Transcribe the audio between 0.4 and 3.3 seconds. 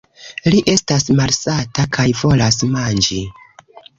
Li estas malsata kaj volas manĝi!